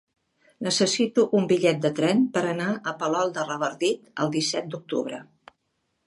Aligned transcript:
Necessito 0.67 1.25
un 1.39 1.43
bitllet 1.51 1.83
de 1.83 1.91
tren 1.99 2.23
per 2.37 2.41
anar 2.51 2.69
a 2.75 2.93
Palol 3.03 3.33
de 3.35 3.43
Revardit 3.49 4.09
el 4.25 4.33
disset 4.37 4.71
d'octubre. 4.73 5.21